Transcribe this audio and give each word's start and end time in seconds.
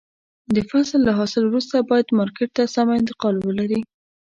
د 0.55 0.57
فصل 0.69 0.99
له 1.07 1.13
حاصل 1.19 1.43
وروسته 1.45 1.87
باید 1.89 2.15
مارکېټ 2.19 2.49
ته 2.57 2.63
سمه 2.75 2.93
انتقال 3.01 3.35
ولري. 3.47 3.79